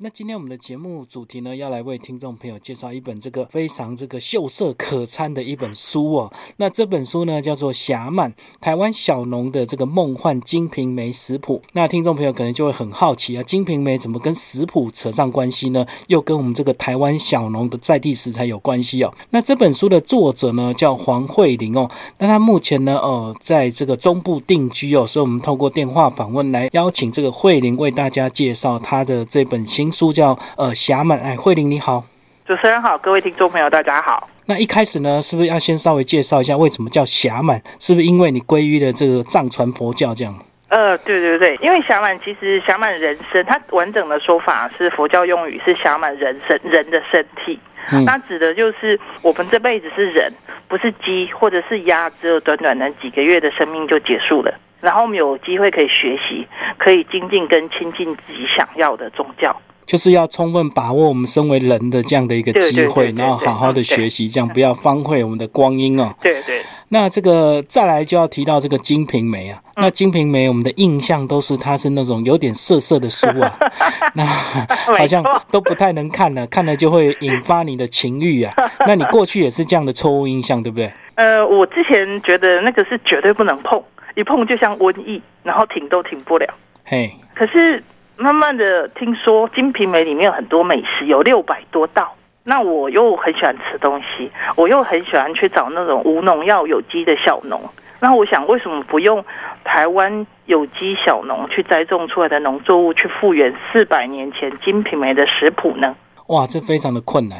[0.00, 6.32] 那今天我们的节目主题呢，要来为听众朋友介绍一本这个非常这个秀色可餐的一本书哦。
[6.58, 11.60] 那这本书呢，叫做《侠曼台湾小农的这个梦幻金瓶梅食谱》。
[11.72, 15.84] 那听众朋友可能就会很好奇啊，金瓶梅怎么跟食谱扯上关系呢？
[16.06, 19.12] 又跟我们这个台湾小农的在地食材有关系哦。
[19.30, 21.90] 那这本书的作者呢，叫黄慧玲哦。
[22.18, 29.87] 那他目前呢，呃，在这个中部定居哦，所以我们透过电话访问来邀请这个慧玲为大家介绍他的这本新。
[29.92, 32.04] 书叫呃侠满哎，慧玲你好，
[32.46, 34.28] 主持人好，各位听众朋友大家好。
[34.46, 37.60] 那一开始呢，是不是要先稍微介绍一下为什么叫侠满？
[37.78, 40.34] 是不是因为你皈依了这个藏传佛教这样？
[40.68, 47.58] 呃，对对对，因为侠满其实侠满人生，它完整的说法是佛教用语，是侠满人生人的身体。
[48.04, 50.30] 那指的就是我们这辈子是人，
[50.68, 54.54] 不是鸡或者是鸭，只有短短的几个月的生命就结束了。
[54.82, 56.46] 然后我们有机会可以学习，
[56.76, 59.58] 可以精进跟亲近自己想要的宗教。
[59.88, 66.14] 就是要充分把握我们身为人的这样的一个机会，然后好好的学习，这样不要荒废我们的光阴哦。
[66.20, 66.60] 对对。
[66.90, 73.58] 那这个再来就要提到这个《金瓶梅》啊，那《金瓶梅》我们的印象都是它是那种有点涩涩的书啊，
[74.12, 78.54] 那好像都不太能看了，看了就会引发你的情欲啊。
[78.86, 80.92] 那你过去也是这样的错误印象，对不对？
[81.14, 83.82] 呃，我之前觉得那个是绝对不能碰，
[84.14, 86.46] 一碰就像瘟疫，然后停都停不了。
[86.84, 87.82] 嘿，可是。
[88.18, 92.12] 慢慢的听说《金瓶梅》里面有很多美食，有六百多道。
[92.42, 97.60] 那我又很喜欢吃东西，我又很喜欢去找那种无农药、有机的小农。
[98.00, 99.24] 那我想，为什么不用
[99.62, 105.94] 台湾有机小农去栽种出来的农作物，去复原四百年前《金瓶梅》的食谱呢？
[106.26, 107.38] 哇，这非常的困难。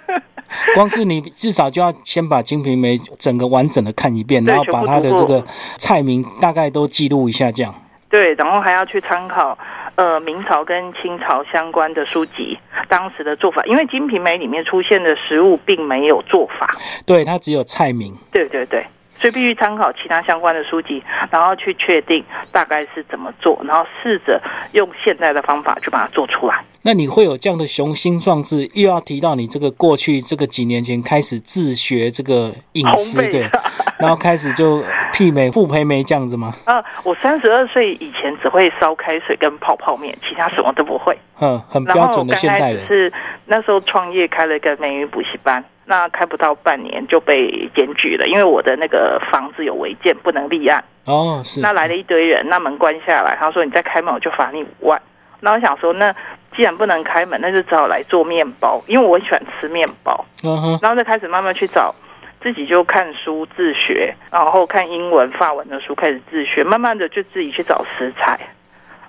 [0.74, 5.42] 光是你至少就要先把《金瓶梅》整个完整的看一遍，然后把它的这个
[5.78, 7.74] 菜名大概都记录一下，这样。
[8.10, 9.56] 对，然后还要去参考。
[9.94, 18.14] 呃，明朝跟清朝相关的书籍，当时的做法，因为《金瓶梅》里面出现的食物并没有做法，对，它只有菜名。
[18.30, 18.86] 对对对，
[19.22, 21.00] 所以必须参考其他相关的书籍，
[21.30, 26.64] 然后去确定大概是怎么做，然后试着用现在的方法去把它做出来。
[26.82, 33.48] 那你会有这样的雄心壮志，又要提到你这个过去这个几年前开始自学这个饮食，对，
[33.96, 36.52] 然后开始就媲美傅培梅这样子吗？
[36.66, 41.16] 啊，我三十二岁以前只会烧开水跟泡泡面，其他什么都不会。
[41.38, 42.84] 嗯，很标准的现代人。
[42.88, 43.12] 是
[43.46, 50.82] 那时候创业开了一个美语补习班，那开不到半年就被检举了，因为我的那个房子有违建，不能立案。
[51.06, 51.60] 哦，是。
[51.60, 55.00] 那来了一堆人，那门关下来，他说你再开门我就罚你五万。
[55.40, 56.14] 那我想说那。
[56.54, 60.22] 既然不能开门，那就只好来做面包，因为我很喜欢吃面包。
[60.44, 61.94] 嗯哼，然后再开始慢慢去找，
[62.42, 68.38] 自己就看书自学，然后看英文、法文的书开始自学，慢慢的就自己去找食材，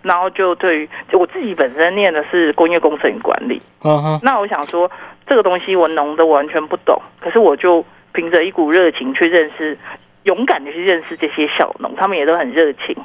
[0.04, 3.60] 然后就对于我自己本身念的是工业工程与管理。
[3.84, 4.90] 嗯哼，那我想说
[5.26, 9.78] 这个东西我浓的完全不懂，可是我就凭着一股热情去认识，
[10.24, 12.96] 勇敢的去认识这些小农，他们也都很热情。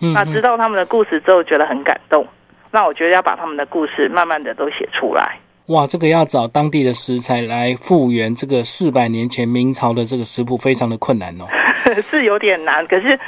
[0.00, 2.26] 嗯，那知道他们的故事之后，觉得很感动。
[2.70, 5.38] 那我觉得要把他们的故事慢慢的都写出来。
[5.68, 11.46] 哇，这个要找当地的食材来复原这个四百年前明朝的这个食谱，非常的困难哦。
[12.10, 13.18] 是有点难，可是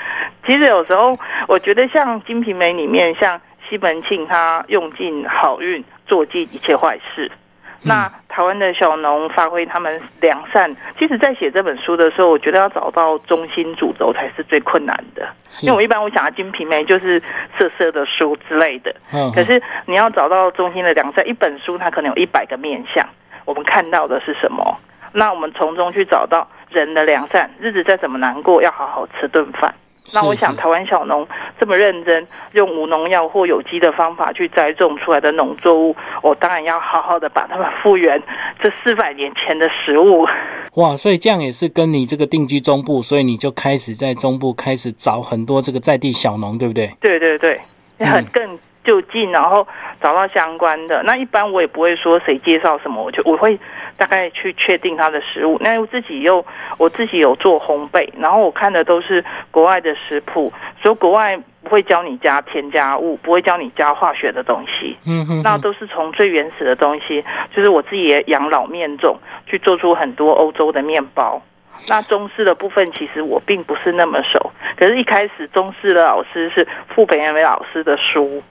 [0.47, 7.33] 其实有时候我觉得像《金瓶梅》里面，像西门庆他用尽好运，做尽一切坏事。
[7.81, 15.27] 那台湾的小农发挥他们良善，其实，在写这本书的时候，我觉得要找到中心主轴才是最困难的。
[15.63, 17.19] 因为我一般我想的《金瓶梅》就是
[17.59, 23.09] 色色的书之类的，嗯，可是你要找到中心的良善，一本书它可能有一百个面相，
[23.47, 24.77] 我们看到的是什么？
[25.13, 29.75] 那我们从中去找到人的良善，日子再怎么难过，要好好吃顿饭。
[30.15, 31.27] 那我想，台湾小农
[31.59, 38.23] 这么认真，用无农药或有机的方法去栽种出来的农作物，我当然要好好的把它们复原
[38.63, 40.27] 这四百年前的食物。
[40.75, 46.93] 哇，所以这样也是跟你这个定居中部，所以你就开始在中部开始找很多这个在地小农，对不对？
[47.01, 47.61] 对对对，
[47.99, 49.67] 很更就近，然后
[50.03, 51.03] 找到相关的。
[51.03, 53.59] 那一般我也不会说谁介绍什么，我就我会。
[53.97, 56.45] 大概去确定它的食物，那我自己又
[56.79, 60.53] 我自己有做烘焙，然后我看的都是国外的食谱，
[60.83, 69.17] 所以国外不会教你加添加物，不会教你加化学的东西，嗯哼，那都是从最原始的东西，就是我自己也养老面种，
[69.47, 71.43] 去做出很多欧洲的面包。
[71.89, 78.43] 那中式的部分其实我并不是那么熟，可是一开始中式的老师是傅培元老师的书，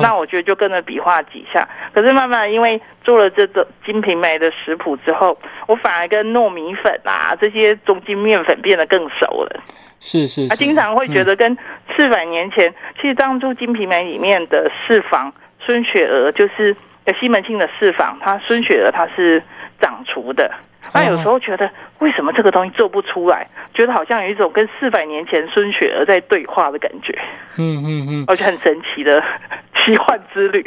[0.00, 1.68] 那我觉得就跟着比划几下。
[1.92, 9.60] 可是慢慢因为做了这个金瓶梅的食谱之后，我反而跟糯米粉啊这些中筋面粉变得更熟了。
[10.00, 11.56] 是是，他经常会觉得跟
[11.96, 16.76] 四百年前，其实当初金瓶梅里面的四房孙雪娥就是
[17.18, 19.42] 西门庆的四房，他孙雪娥他是
[19.80, 20.50] 掌厨的。
[20.92, 23.46] 那有时候觉得为什么这个东西做不出来？
[23.74, 27.18] 觉得好像有一种跟四百年前孙雪儿在对话的感觉。
[27.56, 29.22] 嗯嗯嗯，而且很神奇的
[29.84, 30.64] 奇幻之旅。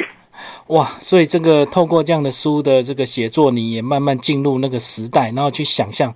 [0.68, 0.86] 哇！
[1.00, 6.14] 所以这个透过这样的书的这个写作，你也慢慢进入那个时代，然后去想象。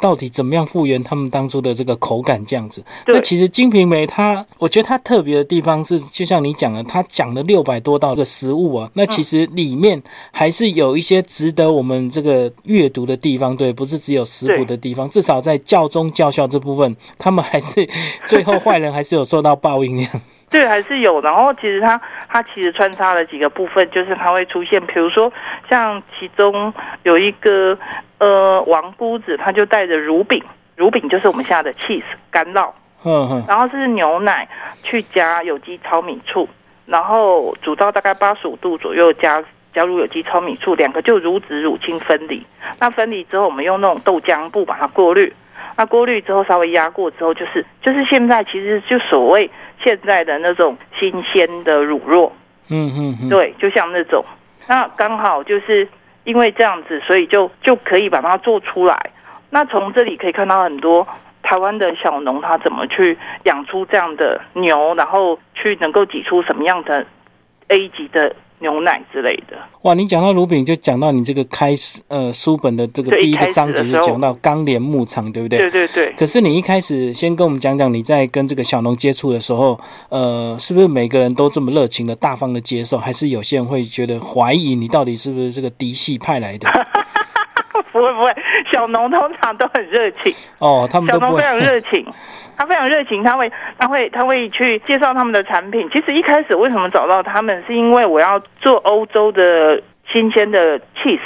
[0.00, 2.82] 到底怎么样复原他们当初的这个口感这样子？
[3.06, 8.90] 那其实《金瓶梅》它，我觉得它特别的地方是，就像你讲的，它讲了六百多道的食物啊。
[8.94, 15.08] 那其实里面还是有一些值得我们这个阅读的地方，对，不是只有食谱的地方。
[15.10, 17.88] 至少在教中教校这部分，他们还是
[18.26, 20.10] 最后坏人还是有受到报应这样。
[20.50, 21.20] 对，还是有。
[21.20, 25.30] 然后其实它它其实穿插了几个部分，就是它会出现，比如说
[25.68, 26.72] 像其中
[27.02, 27.78] 有一个
[28.18, 30.42] 呃王姑子，他就带着乳饼，
[30.74, 32.70] 乳饼就是我们现在的 cheese 干酪，
[33.04, 34.48] 嗯嗯，然后是牛奶
[34.82, 36.48] 去加有机糙米醋，
[36.86, 42.42] 然后煮到大概八十五度左右，加加入有机糙米醋，两个就乳脂乳清分离。
[42.80, 45.30] 那分离之后，我们用那种豆浆布把它过滤，
[45.76, 49.50] 那过滤之后稍微压过之后，就是就是现在其实就所谓。
[49.82, 52.30] 现在的那种新鲜的乳酪，
[52.70, 54.24] 嗯嗯嗯，对，就像那种，
[54.66, 55.86] 那刚好就是
[56.24, 59.10] 因为这样子，所以就就可以把它做出来。
[59.50, 61.06] 那从这里可以看到很多
[61.42, 67.06] 台湾的小农他怎么去养出这样的牛，然后去能够挤出什么样的
[67.68, 68.34] A 级的。
[68.60, 69.94] 牛奶之类的哇！
[69.94, 71.74] 你讲到乳饼，就讲到你这个开
[72.08, 75.58] 呃书本的这个第一个章节，就讲到钢联牧场，对不对？
[75.58, 76.14] 对对对。
[76.18, 79.78] 可是你一开始先跟我们讲讲，你在跟这个小农接触的时候，
[80.08, 86.68] 呃，是不是每个人都这么热情的、大方的接受，还是有些人会觉得怀疑你到底是不是这个嫡系派来的？
[87.92, 88.34] 不会不会，
[88.72, 92.06] 小农通常都很热情哦，他们小农非常热情，
[92.56, 95.88] 他非常热情，他会他会他会去介绍他们的产品。
[95.92, 99.80] 其实一开始为什么找到他们，是因为我要做欧洲的
[100.10, 101.20] 新鲜的 cheese，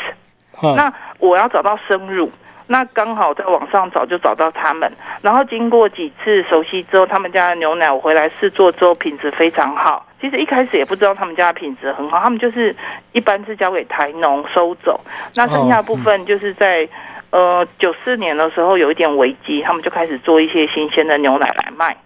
[0.76, 2.30] 那我要找到生乳。
[2.66, 10.06] 那刚好在网上找就找到他们，然后经过几次熟悉之后，他们家的牛奶我回来试做之后品质非常好。
[10.20, 12.74] 其实一开始也不知道他们家的品质很好，他们就是
[13.10, 15.00] 一般是交给台农收走，
[15.34, 16.88] 那剩下部分就是在
[17.30, 21.96] 呃九四年的时候有一点危机，他们就开始做一些新鲜的牛奶来卖。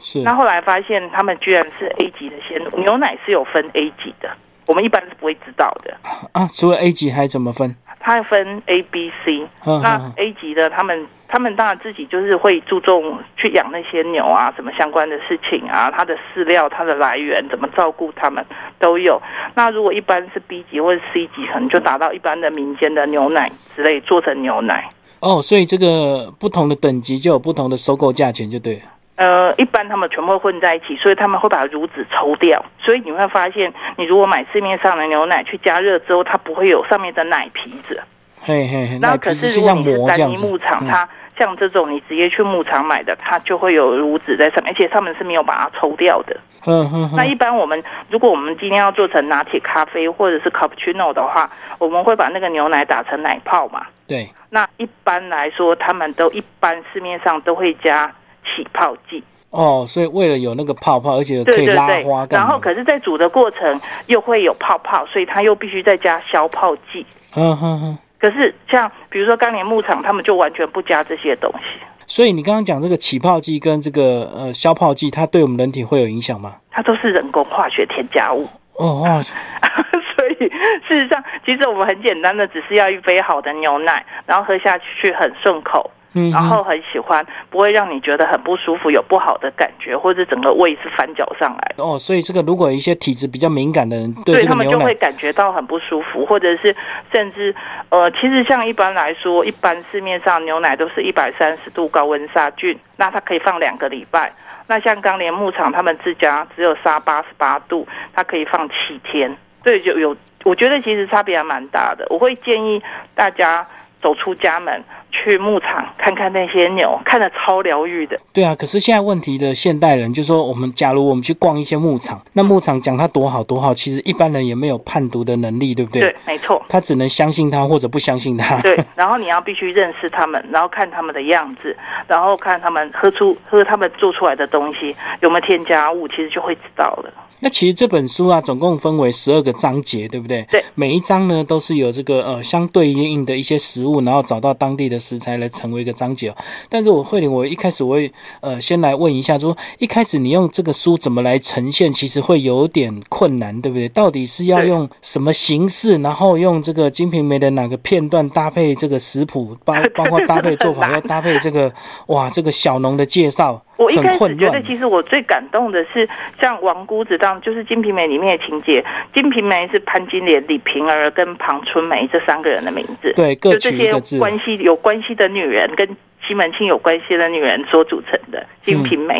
[0.00, 4.28] 是，那后来发现他们居然是 A 级的鲜牛奶是有分 A 级的，
[4.66, 5.96] 我们一般是不会知道的
[6.32, 6.48] 啊。
[6.52, 7.76] 除了 A 级还怎么分？
[8.00, 18.44] 它分 A、B、C，那 A 级的他们，他们当然自己就是会注重去养那些牛啊，什么相关的事情啊，它的饲料、它的来源怎么照顾它们
[18.78, 19.20] 都有。
[19.54, 24.90] 那如果一般是 B 级或者 C 级，可能就达到一般的民间的牛奶之类做成牛奶。
[25.20, 28.80] 哦，所以这个不同的等级就有不同的收购价钱，就对。
[29.20, 38.02] 呃，一般他们全部混在一起，所以他们会把乳脂抽掉，所以你会发现，你如果买市面上的牛奶去加热之后，它不会有上面的奶皮子。
[38.40, 41.06] 嘿嘿，那可是如果你是单一牧场，它
[41.36, 46.34] 像这种你直接去牧场买的，它就会有乳脂在上面，而且他们是没有把它抽掉的。
[46.64, 47.10] 嗯嗯。
[47.14, 53.86] 那一般我们如果我们今天要做成拿铁咖啡或者是 cappuccino 的话，我们会把那个牛奶打成奶泡嘛？
[54.08, 54.26] 对。
[54.48, 58.10] 那一般来说，他们都一般市面上都会加。
[58.54, 67.04] 起泡剂哦，所以为了有那个泡泡，而且可以拉花，然后可是，在煮的过程又会有泡泡，所以它又必须再加消泡剂。
[67.34, 67.98] 嗯哼哼。
[68.18, 71.80] 可是像比如说钢联牧场，他们就完全不加这些东西。
[72.06, 76.56] 所以你刚刚讲这个起泡剂跟这个呃消泡剂，它对我们人体会有影响吗？
[76.70, 78.48] 它都是人工化学添加物。
[78.78, 79.20] 哦哇。
[79.22, 80.48] 所以
[80.86, 85.90] 事实上，其实我们很简单的，只是要一杯好的牛奶，然后喝下去很顺口。
[86.14, 91.74] 嗯，然后很喜欢，不会让你觉得很不舒服，有不好的感觉，或者整个胃是翻搅上来。
[91.76, 96.74] 哦，所以这个如果一些体质比较敏感的人，对他们就会感觉到很不舒服，或者是
[97.12, 97.54] 甚至
[97.90, 104.32] 呃，其实像一般来说，一般市面上牛奶都是一百三十度高温杀菌，那它可以放两个礼拜。
[104.66, 109.36] 那像钢联牧场他们自家只有杀八十八度，它可以放七天。
[109.62, 112.06] 对，就有我觉得其实差别还蛮大的。
[112.08, 112.82] 我会建议
[113.14, 113.66] 大家
[114.02, 114.82] 走出家门。
[115.12, 118.16] 去牧场看看那些牛，看得超疗愈的。
[118.32, 126.02] 对啊，可是现在问题的现代人就说，我们假如我们去逛一些牧场，那牧场讲它多好多好，其实一般人也没有判读的能力，对不对？
[126.02, 126.64] 对，没错。
[126.68, 128.60] 他只能相信他或者不相信他。
[128.62, 131.76] 对， 然后你要必须认识他们，然后看他们的样子，
[132.06, 137.12] 然后看他们喝出喝他们做出来的东西有没有添加物，其实就会知道了。
[137.40, 140.42] 那其实这本书啊，总共分为十二个章节，对不对？
[140.50, 140.62] 对。
[140.74, 146.34] 每一章呢，都是有这个呃相对应的一些食物，然后找到当地的食材来成为一个章节。
[146.68, 153.88] 但是我慧玲，我一开始我会呃先来问一下，说一开始你用这个书怎么来呈现，其实会有点困难，对不对？
[153.88, 161.72] 到底是要用什么形式，然后用这个《金瓶梅》的哪个片段搭配这个食谱，包 包括搭配做法，要搭配这个
[162.08, 163.62] 哇这个小农的介绍。
[163.80, 166.06] 我一开始觉得，其实我最感动的是
[166.38, 168.82] 像王姑子当，就是《金瓶梅》里面的情节，
[169.14, 175.88] 《金瓶梅》是潘金莲、李瓶儿跟庞春梅这三个人的名字，对，就这些关系有关系的女人跟
[176.28, 179.14] 西门庆有关系的女人所组成的《金瓶梅》。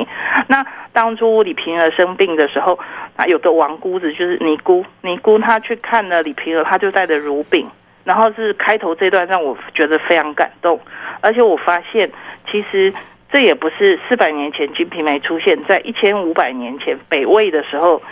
[0.47, 0.63] 那
[0.93, 2.79] 当初李瓶儿生病的时候，
[3.17, 7.67] 啊，有个王姑子，就是尼姑，尼姑她去看了李瓶儿，她就带着乳饼，
[8.05, 10.79] 然后是开头这段让我觉得非常感动，
[11.23, 12.11] 而且我发现
[12.53, 12.93] 其实。
[13.33, 18.03] 这也不是四百年前《金瓶梅》出现在一千五百年前北魏的时候，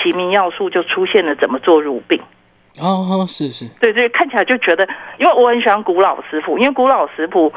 [0.00, 2.20] 奇民要术就出现了怎么做乳饼。
[2.80, 7.52] 哦，是是，对对，看起来就觉得，因为我很喜欢古老食谱，因为古老食谱，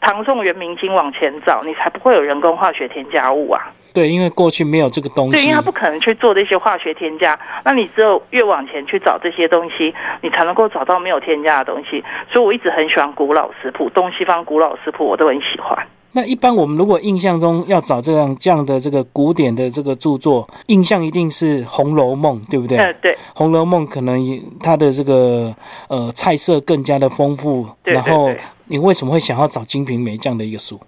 [0.00, 3.60] 唐宋元明清往前找，你才不会有人工化学添加物啊。
[3.92, 7.36] 对，因为过去没有这个东西，对，因为他不可能去做这些化学添加。
[7.64, 12.04] 那你只有越往前去找这些东西，你才能够找到没有添加的东西。
[12.30, 15.76] 所以我一直很喜欢古老食谱，东西方古老食谱我都很喜欢。
[16.16, 22.78] 那一般我们如果印象中要找这样这样的这个古典的这个著作，印象一定是《红楼梦》，对不对？
[22.78, 24.18] 呃，对，《红楼梦》可能
[24.62, 25.54] 它的这个
[25.88, 27.68] 呃菜色更加的丰富。
[27.84, 28.30] 然后
[28.64, 30.80] 你为什么会想要找《金瓶梅》这样的一个书？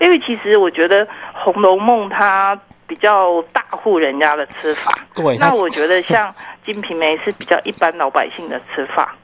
[0.00, 5.38] 因为其实我觉得《红楼梦》它比较大户人家的吃法，对。
[5.38, 6.28] 那我觉得像
[6.66, 9.14] 《金瓶梅》是比较一般老百姓的吃法。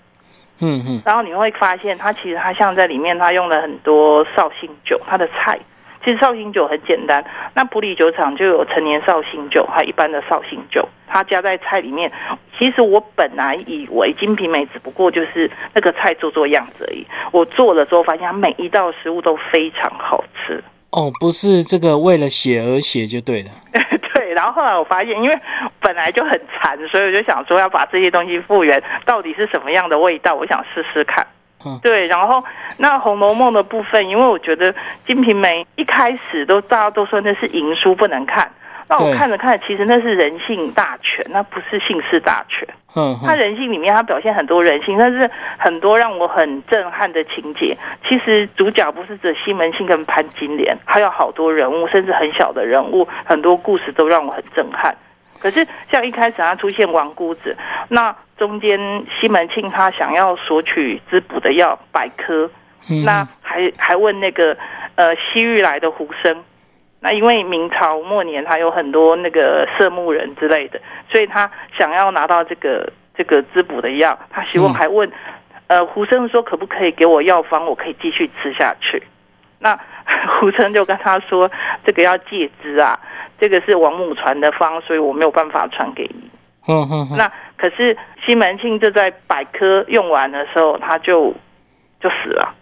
[0.60, 5.58] 嗯嗯，然后你会发现，它其实它像在里面，它用了很多绍兴酒，它的菜
[6.04, 7.24] 其实绍兴酒很简单。
[7.54, 12.10] 那普里酒厂就有陈年绍兴酒，还有一般的绍兴酒，它加在菜里面。
[12.58, 17.06] 其实我本来以为《金瓶梅》只不过就是那个菜做做样子而已。
[17.32, 20.62] 我做了之后，发现它每一道食物都非常好吃。
[20.92, 23.50] 哦，不是这个为了写而写就对了。
[24.14, 25.38] 对然后后来我发现，因为
[25.80, 30.34] 本来就很馋，所以我就想说要把这些东西复原，到底是什么样的味道？
[30.34, 31.26] 我想试试看。
[31.64, 32.06] 嗯，对。
[32.06, 32.44] 然后
[32.76, 34.72] 那《红楼梦》的部分，因为我觉得
[35.06, 38.50] 《金瓶梅》一开始都大家都说那是淫书不能看，
[38.88, 42.68] 那我看着看，其实那是人性大全，那不是姓氏大全。
[42.94, 47.76] 嗯，他人性里面，他表现很多人性，但是很多让我很震撼的情节。
[48.06, 54.94] 其实主角不是指西门庆跟潘金莲，还有好多人物，甚至很小的人物，很多故事都让我很震撼。
[55.38, 57.56] 可是像一开始他出现王姑子，
[57.88, 58.78] 那中间
[59.18, 62.50] 西门庆他想要索取滋补的药百科，
[63.04, 64.56] 那还还问那个
[64.96, 66.44] 呃西域来的胡生。
[67.04, 70.80] 那因为明朝末年，他有很多那个色目人之类的，
[71.10, 75.10] 所以他想要拿到这个这个滋补的药，他希望还问，
[75.66, 79.02] 呃，胡生说可不可以给我药方，我可以继续吃下去。
[79.58, 79.76] 那
[80.40, 81.50] 胡生就跟他说，
[81.84, 82.96] 这个要戒之啊，
[83.36, 86.30] 这个是王母传的方，所以我没有办法传给你。
[86.68, 87.08] 嗯嗯。
[87.16, 91.34] 那可是西门庆就在百科用完的时候，他就
[92.00, 92.54] 就死了。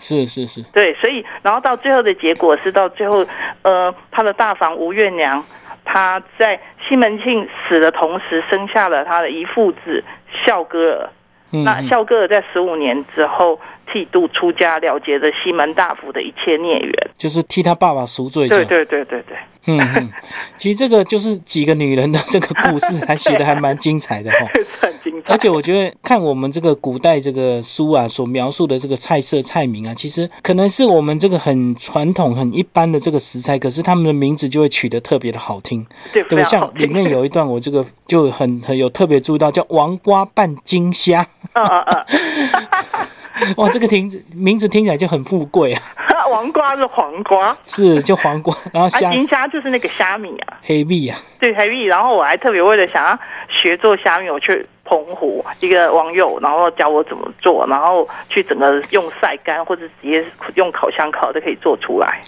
[0.00, 3.24] 是是是，对，所以然后到最后的结果是到最后，
[3.62, 5.44] 呃，他的大房吴月娘，
[5.84, 10.02] 她在西门庆死的同时生下了他的一父子
[10.44, 11.10] 孝哥儿，
[11.50, 13.60] 那孝哥儿在十五年之后
[13.92, 18.48] 剃度出家，了结了西门大府的一切孽缘，就是替他爸爸赎罪。
[18.48, 19.36] 对对对对对。
[19.66, 20.10] 嗯，
[20.56, 24.38] 其实这个就是几个女人的这个故事，还写的还蛮精彩的哈。
[25.26, 36.44] 而且我觉得看我们这个古代这个书啊，所描述的这个菜色菜名啊，其实可能是我们这个很传统、很一般的这个食材，可是他们的名字就会取得特别的好听，对不对？
[36.44, 41.26] 像里面有一段，我这个就很很有特别注意到，叫王瓜拌金虾。
[41.54, 43.06] 嗯嗯嗯。
[43.56, 45.82] 哇，这个名字名字听起来就很富贵啊！
[46.30, 51.84] 黄瓜是黄瓜，是就黄瓜，然后虾金虾就是那个虾米啊，黑米啊，对黑米。
[51.84, 62.20] 然后我还特别为了想要学做虾米，我去澎湖一个网友，然后教我怎么做，然后去整个用晒干或者直接用烤箱烤都可以做出来。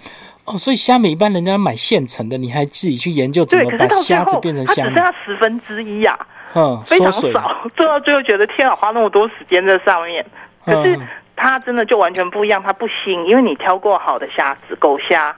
[0.44, 4.90] 哦，所以虾米一般人家买现成的，你还自己去研究怎么把虾子变成虾米？
[4.90, 6.16] 只剩下十分之一呀，
[6.54, 7.68] 嗯，非常少。
[7.74, 10.24] 做到最后觉得天啊，花那么多时间在上面。
[10.64, 10.96] 可是
[11.34, 15.34] 它真的就完全不一样，它不腥，因为你挑过好的虾子，狗虾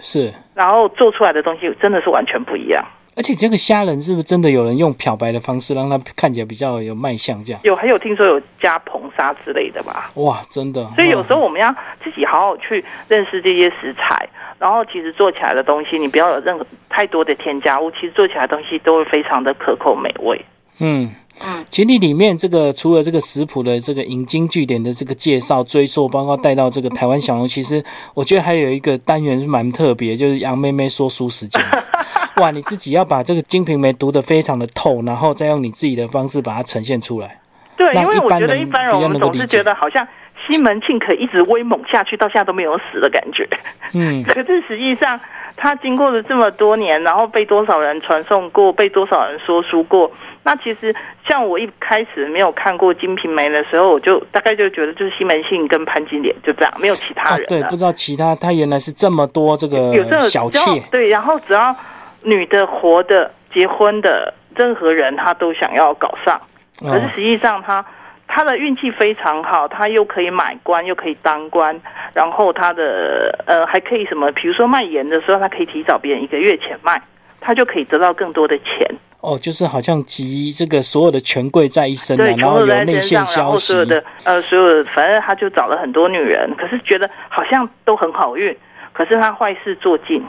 [0.00, 2.84] 是，然后做出来的东西真的是完全不一样。
[3.18, 7.44] 而且这个虾仁是不是真的有人用漂白的方式让它看起来比较有卖相？
[7.44, 10.12] 这样有，还有听说有加硼砂之类的吧？
[10.14, 10.88] 哇，真的！
[10.94, 14.28] 所以有时候我们要自己好好去认识这些食材，
[14.60, 20.40] 然后其实做起来的东西，你不要有任何太多的添加物，其实做起来的东西都会非常的可口美味。
[20.78, 21.12] 嗯。
[21.40, 27.82] 嗯，其实里面这个除了这个食谱的这个引经据典的这个介绍追溯，包括带到这个台湾小龙，其实
[28.14, 31.60] 我觉得还有一个单元是蛮特别，就是杨妹妹说书时间。
[32.40, 37.38] 哇，你自己要把这个《金瓶梅》读得非常的透，然后再用你自己的方式把它呈现出来。
[37.76, 40.06] 对，因为我觉得一般人我们总是觉得好像
[40.46, 43.48] 西门庆可以一直威猛下去，到现在都没有死的感觉。
[43.92, 45.18] 嗯， 可是实际上。
[45.60, 50.08] 他经过了这么多年，然后被多少人传颂过，被多少人说书过？
[50.44, 50.94] 那其实
[51.26, 57.44] 像我一开始没有看过《金瓶梅》的时候，我就大概就觉得就是西门庆跟潘金莲就这样，没有其他人。
[57.48, 60.60] 对，不知道其他，他原来是这么多这个小妾。
[60.92, 61.74] 对，然后只要
[62.22, 66.40] 女的、活的、结婚的，任何人他都想要搞上。
[66.80, 67.84] 可是实际上他。
[68.30, 71.74] 他的运气非常好，他又可以买官，又可以当官，
[72.12, 74.30] 然后他的呃还可以什么？
[74.32, 77.00] 比如说卖盐的时候，他可以提早别人一个月前卖，
[77.40, 78.86] 他就可以得到更多的钱。
[79.22, 88.54] 哦，就是好像集这个所有的权贵在一身对，然后有内线消息，所有的呃所有反正他就找了很多女人，可是觉得好像都很好运，
[88.92, 90.22] 可是他坏事做尽，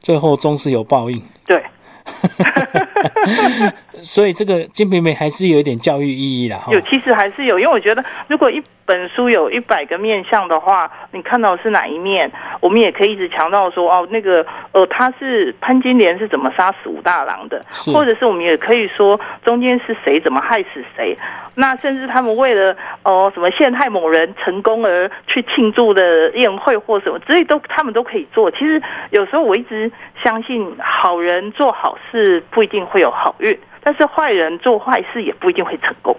[0.00, 1.22] 最后终是有报应。
[1.46, 1.62] 对。
[4.00, 6.72] 所以这个《金瓶梅》还是有一点教育意义的哈。
[6.72, 17.60] 有，其实还是有，因为我觉得如果一本书有一百个面相的话，你看到是哪一面，我们也可以一直强调说哦，那个呃，他是潘金莲是怎么杀死武大郎的，
[17.92, 21.14] 或者是我们也可以说中间是谁怎么害死谁。
[21.54, 28.50] 那甚至他们为了哦什么陷害某人成功而去庆祝的宴会或什么，这些都他们都可以做。
[28.50, 28.80] 其实
[29.10, 29.92] 有时候我一直
[30.24, 36.16] 相信，好人做好事不一定会有好运，但是坏人做坏事也不一定会成功。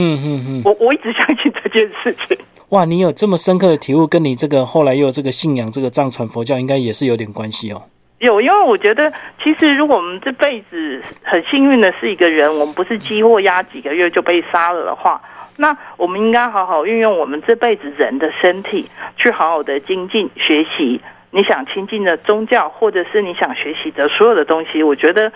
[0.00, 2.38] 嗯嗯嗯，我我一直相信这件事情。
[2.68, 7.82] 哇，你有这么深刻的体悟，跟你这个后来又有这个信仰，这个藏传佛教应该也是有点关系哦。
[8.20, 9.12] 有，因为我觉得，
[9.42, 15.20] 其实如果我们这辈子很幸运的是一个人，我们不是饥或压几个月就被杀了的话，
[15.56, 21.00] 那我们应该好好运用我们这辈子人的身体，去好好的精进学习
[21.30, 24.82] 你想亲近的宗教，或者是你想学习的所有的东西。
[24.82, 25.32] 我觉得，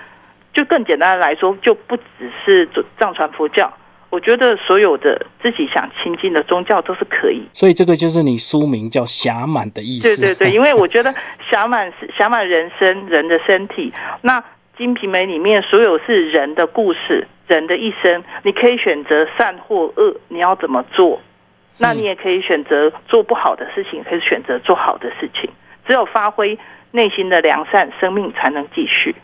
[0.55, 3.73] 就更简单的来说，就不只是藏传佛教。
[4.13, 10.21] 我觉得所有的自己想亲近的宗教都是可以，所以这个就是你书名叫“侠满”的意思。
[10.21, 11.13] 对对对， 因为我觉得
[11.51, 13.91] “侠满”是侠满人生人的身体。
[14.21, 14.39] 那
[14.77, 21.19] 《金瓶梅》里面所有是人的故事，人的一生，你可以选择善或恶，你要怎么做？
[21.79, 25.51] 那你也可以选择做不好的事情，可以选择做好的事情。
[25.89, 26.59] 只有发挥
[26.91, 29.15] 内心的良善，生命才能继续。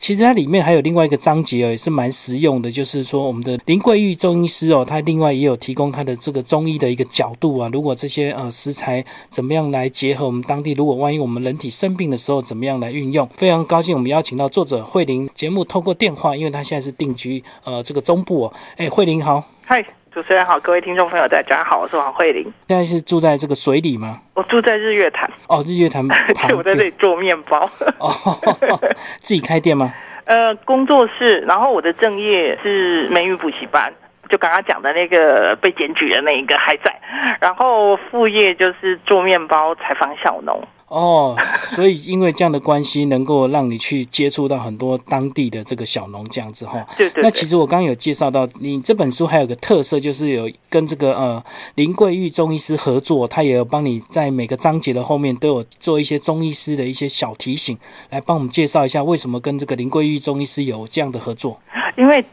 [0.00, 7.68] 其实它里面还有另外一个章节哦，也是蛮实用的，就是说我们的林桂玉中医师哦，他另外也有提供他的这个中医的一个角度啊。
[7.72, 13.28] 如果这些呃食材怎么样来结合我们当地，如果万一我们人体生病的时候，怎么样来运用？
[13.34, 18.52] 非常高兴我们邀请到作者慧玲，节目透过电话，因为他现在是定居呃这个中部哦。
[18.76, 19.84] 哎，慧玲好，嗨，
[20.18, 22.42] 主持人好，各位听众朋友大家好，我是王慧玲。
[22.66, 24.20] 现在是住在这个水里吗？
[24.34, 25.30] 我住在日月潭。
[25.46, 26.04] 哦，日月潭。
[26.48, 27.70] 对，我在这里做面包。
[28.00, 28.10] 哦，
[29.22, 29.94] 自己开店吗？
[30.26, 31.38] 呃，工作室。
[31.42, 33.94] 然后我的正业是美语补习班，
[34.28, 36.92] 就刚刚讲的那个被检举的那一个还在。
[37.40, 40.60] 然后副业就是做面包、采访小农。
[40.88, 41.36] 哦，
[41.74, 46.82] 所以因为这样的关系，能够让你去接触到很多当地的这个小农这样子哈。
[46.96, 47.22] 对对。
[47.22, 57.76] 那其实我刚刚有介绍到，你这本书还有个特色，就是有跟这个呃林桂玉中医师合作，他也有帮你在每个章节的后面都有做一些中医师的一些小提醒，
[58.08, 61.60] 来帮我们介绍一下为什么跟这个林桂玉中医师有这样的合作。
[61.98, 62.22] 因为《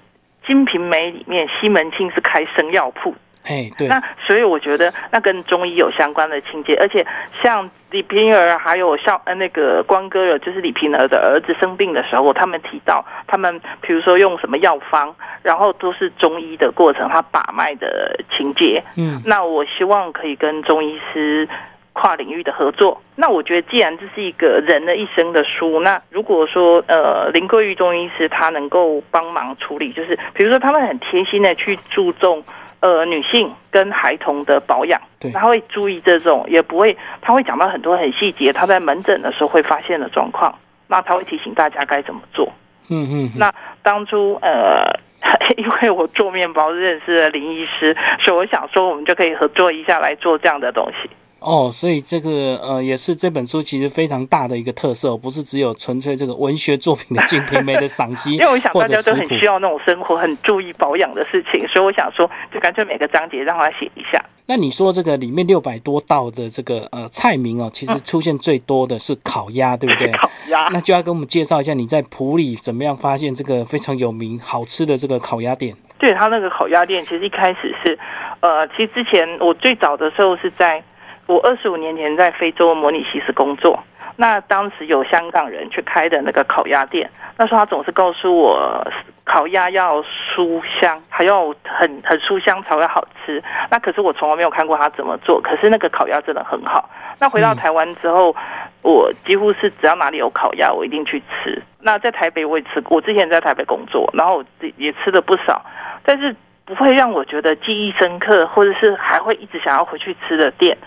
[0.48, 3.14] 金瓶梅》里面西门庆是开生药铺。
[3.46, 18.84] 哎，对，那所以我觉得那跟中医有相关的情节，而且像李瓶儿还有像呃那个关哥儿，就是李瓶儿的儿子生病的时候，他们提到他们比如说用什么药方，然后都是中医的过程，他把脉的情节。
[18.98, 21.48] 嗯，那我希望可以跟中医师
[21.94, 23.00] 跨领域的合作。
[23.16, 32.44] 那我觉得既然这是一个人的一生的书，那如果说呃林桂玉中医师他能够帮忙处理，就是比如说他们很贴心的去注重。
[32.86, 35.02] 呃，女性跟孩童的保养，
[35.34, 40.54] 他会注意这种，也不会，他会讲到很多很细节，他在门诊的时候会发现的状况，
[40.88, 42.48] 那他会提醒大家该怎么做。
[42.92, 43.32] 嗯嗯。
[43.36, 44.86] 那当初呃，
[45.58, 51.10] 因为我做面包认识了林医师，所以我想说，我们就可以合作一下来做这样的东西。
[51.46, 64.20] 哦，所以这个呃，也是这本书其实非常大的一个特色，不是只有纯粹这个文学作品的《金瓶梅》的赏析， 因为我想大家都很需需要那种生活很注意保养的事情，所以我想说，就干脆每个章节让他写一下。
[64.48, 70.12] 那你说这个里面六百多道的这个呃菜名哦，其实出现最多的是烤鸭，对不对？
[70.18, 75.76] 烤鸭，那就要跟我们介绍一下你在普里怎么样发现这个非常有名、好吃的这个烤鸭店。
[75.98, 77.98] 对他那个烤鸭店，其实一开始是，
[78.40, 80.84] 呃，其实之前我最早的时候是在
[81.28, 83.84] 我二十五年前在非洲模拟西斯工作，
[84.16, 88.86] 那当时有香港人去开的那个烤鸭店，那时候他总是告诉我。
[89.28, 93.44] 烤鸭要酥香，还要很很酥香才会好吃。
[93.72, 95.42] 那可是我从来没有看过他怎么做。
[95.42, 96.88] 可是那个烤鸭真的很好。
[97.18, 98.36] 那回到台湾之后，
[98.84, 101.60] 我几乎是只要哪里有烤鸭，我一定去吃。
[101.82, 104.44] 那在台北我也吃过，我之前在台北工作，然后
[104.78, 105.60] 也吃了不少，
[106.04, 106.34] 但是
[106.66, 110.78] 不会让我觉得记忆深刻，或者是还会一直想要回去吃的店。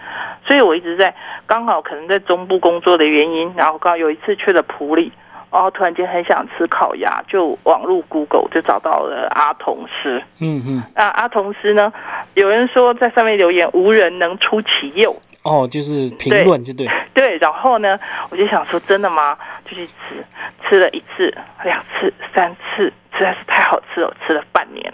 [0.46, 1.14] 所以我一直在
[1.46, 5.12] 刚好可能在中部工作的原因，然后刚好有一次去了普里。
[5.50, 10.22] 然后突然间很想吃烤鸭，就网络 Google 就找到了阿童师。
[10.40, 10.82] 嗯嗯。
[10.94, 11.90] 那阿童师呢？
[12.34, 15.16] 有人说在上面留言，无人能出其右。
[15.44, 16.86] 哦，就是评论就对。
[17.14, 19.38] 对，然后呢，我就想说，真的吗？
[19.64, 20.22] 就去吃，
[20.68, 24.92] 吃了一次、两次、三次，实在是太好吃了，吃了半年。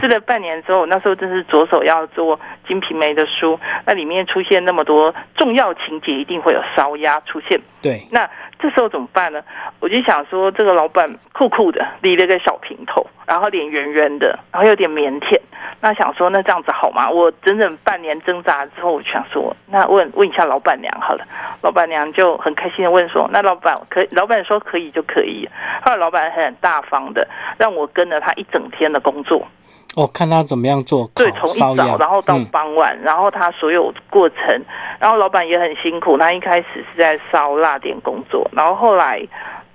[0.00, 7.60] 吃了半年之后，那时候真是着手要做《金瓶梅》的书，那里面出现那么多重要情节，一定会有烧鸭出现。
[7.80, 8.28] 对，那
[8.62, 9.42] 这时候怎么办呢？
[9.80, 15.36] 我就想说，这个老板酷酷的，理了个小平头，然后脸圆圆的，然后有点腼腆。
[15.80, 17.10] 那想说，那这样子好吗？
[17.10, 21.26] 我整整半年挣扎之后，我想说，那问问一下老板娘好了。
[21.60, 24.06] 老板娘就很开心的问说：“那老板可？
[24.12, 25.48] 老板说可以就可以。”
[25.84, 27.26] 后来老板很大方的
[27.58, 29.44] 让我跟了他一整天的工作。
[29.94, 31.10] 哦，看他怎么样做。
[31.14, 34.38] 对，从一早然后到傍晚，然后他所有过程，
[34.98, 36.16] 然后老板也很辛苦。
[36.16, 39.20] 他一开始是在烧腊店工作，然后后来，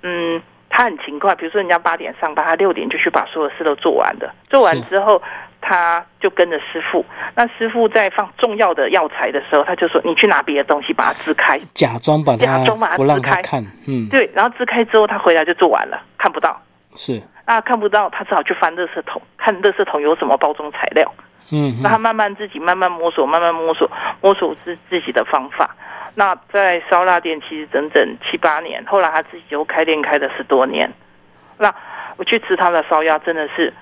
[0.02, 1.34] 嗯，他很勤快。
[1.36, 4.28] 比如说人家八点上班，他六点就去把所有事都做完的。
[4.50, 5.22] 做完之后，
[5.60, 7.04] 他就跟着师傅。
[7.36, 14.28] 那师傅在放重要的药材的时候，他就说：“你去拿别的东西把它支开，假装把它假装把它支开看。”嗯，对。
[14.34, 16.60] 然后支开之后，他回来就做完了，看不到。
[16.96, 17.22] 是。
[17.48, 21.10] 那看不到，他只好去翻垃圾桶，看垃圾桶有什么包装材料。
[21.50, 25.74] 嗯，那他慢慢自己慢慢摸索，慢慢摸索，摸索自自己的方法。
[26.14, 30.92] 那在烧腊店其实整整七八年，后来他自己又开店开了十多年。
[31.56, 31.74] 那
[32.18, 33.72] 我去吃他的烧鸭，真的是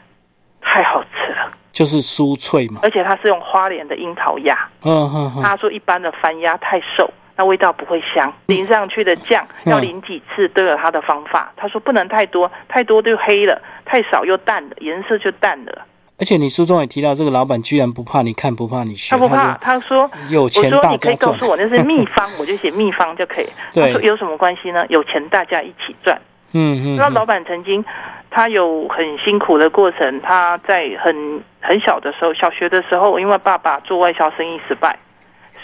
[0.60, 2.78] 太好吃了，就是酥脆嘛。
[2.84, 4.56] 而且他是用花莲的樱桃鸭。
[4.84, 5.42] 嗯哼。
[5.42, 7.12] 他说一般的番鸭太瘦。
[7.36, 11.52] 那味道不会香，淋上去的酱要淋几次都有它的方法。
[11.56, 15.86] 他说不能太多，太多就黑了；太少又淡了，颜色就淡了。
[16.18, 19.10] 而且你书中也提到，这个老板居然不怕你看，不怕你学。
[19.10, 23.46] 他不怕，他说有钱大家你可以告诉我那是秘方，我就写秘方就可以。
[23.74, 24.86] 他说有什么关系呢？
[24.88, 26.18] 有钱大家一起赚。
[26.52, 26.96] 嗯嗯。
[26.96, 27.84] 那老板曾经
[28.30, 31.14] 他有很辛苦的过程，他在很
[31.60, 34.98] 很小的时候，小学的时候，因为爸爸做外销生意失败。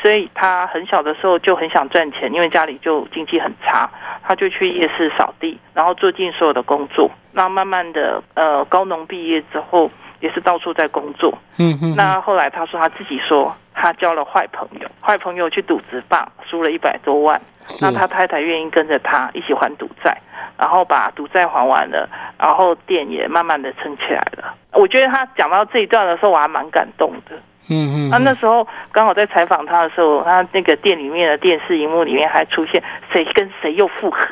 [0.02, 3.88] 所以他很小的时候就很想赚钱，因为家里就经济很差，
[4.24, 7.08] 他就去夜市扫地，然后做尽所有的工作。
[7.30, 9.88] 那慢慢的，呃，高农毕业之后
[10.18, 11.32] 也是到处在工作。
[11.58, 11.94] 嗯嗯。
[11.96, 17.40] 那后来他说他自己说他交了坏朋友，坏朋友去赌直棒输了一百多万，
[17.80, 20.16] 那他太太愿意跟着他一起还赌债，
[20.58, 24.52] 然后把赌债还完了，然后店也慢慢的撑起来了。
[24.72, 27.36] 我觉得他讲到这一段的时候，我还蛮感动的。
[27.68, 34.26] 嗯嗯，那那时候刚好在采访他的时候，他那个店里面的电视荧幕里面还出现谁跟谁又复合，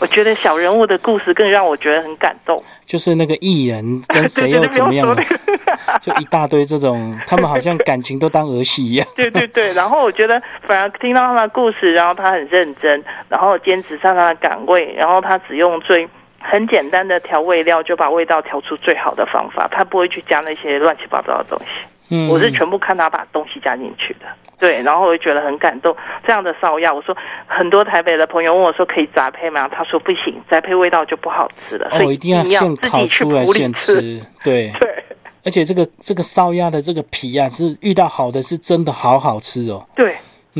[0.00, 2.60] 我觉得小人物的故事更让我觉得很感动。
[2.86, 5.16] 就是那个艺人跟 谁又怎么样？
[6.00, 9.06] 就一大堆这种，他们好像感情都当儿戏一样。
[9.14, 16.08] 对对对，然后我觉得反而听到他的故事，然后他很认真，然后坚持上他的岗位，然后他只用最
[16.40, 21.86] 很简单的调味料就把味道调出最好的方法，他不会去加那些乱七八糟的东西。
[22.28, 24.26] 我是全部看他把东西加进去的，
[24.58, 25.96] 对，然后我就觉得很感动。
[26.26, 29.68] 这样的烧鸭，我说很多台北的朋友问我说可以杂配吗？
[29.68, 31.88] 他说不行，杂配味道就不好吃了。
[31.92, 33.94] 哦，一定要现烤出来现吃，
[34.42, 35.04] 对 对。
[35.44, 39.86] 而且这个这个烧鸭的这个皮啊，是遇到好的是真的好好吃哦。
[39.94, 40.14] 对。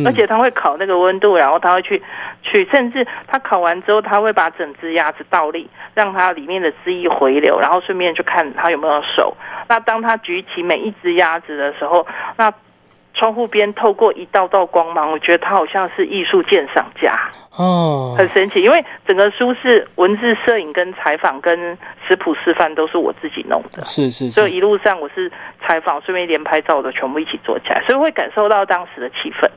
[0.07, 2.01] 而且他会烤那个温度，然后他会去
[2.43, 9.37] 去，甚至他烤完之后，他会把整只鸭子倒立，让它里面的汁液回流，然后顺便去看它有没有熟。
[9.69, 12.53] 那当他举起每一只鸭子的时候，那
[13.15, 17.19] 窗户边透过一道道光芒，我觉得他好像是艺术鉴赏家
[17.57, 18.63] 哦，很神奇。
[18.63, 21.77] 因为整个书是文字、摄影、跟采访、跟
[22.07, 29.51] 食谱示范都是我自己弄的，是是，所以一路上我是采访，顺便连拍照的全部一起做起来，所以会感受到当时的气氛。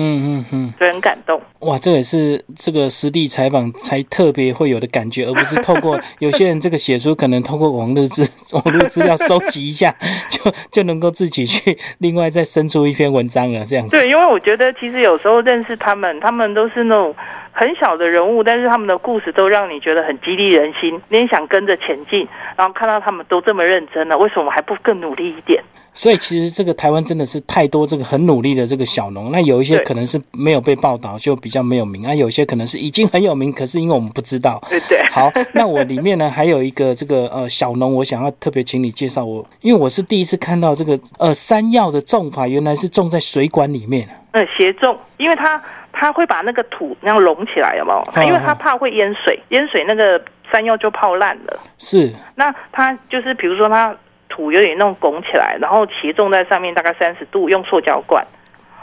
[0.00, 1.40] 嗯嗯嗯，所以很感动。
[1.60, 9.94] 哇，这也是这个实地采访才特别会有的感觉，而不是透过 有些人这个写书可能透过网络资 网络资料收集一下，
[10.30, 13.90] 就就能够自己去另外再生出一篇文章了，这样子。
[13.90, 17.14] 对，因为我觉得其实有时候认识他们，他们都是那种
[17.58, 22.24] 很小的人物，但是他们的故事都让你觉得很激励人心，你也想跟着前进。
[22.56, 25.60] 然后看到他们都这么认真了，为什么还不更努力一点？
[25.92, 34.62] 所以其实这个台湾真的是太多这个很努力的这个小农，那有一些可能是没有被报道，就比较没有名；啊，有些可能是已经很有名，可是因为我们不知道。
[34.70, 35.02] 对对。
[35.10, 44.08] 好，那我里面呢还有一个这个呃小农，我想要特别请你介绍我，因为我是第一次看到这个呃山药的种法，原来是种在水管里面。
[44.30, 45.60] 呃，斜种，因为它
[46.00, 48.22] 它会把那个土那样隆起来，有没有？
[48.22, 51.58] 因为它怕会淹水，淹水那个山药就泡烂了。
[51.76, 53.92] 是，那它就是比如说它
[54.28, 58.24] 土有点那种拱起来，然后斜种在上面大概三十度，用塑胶罐，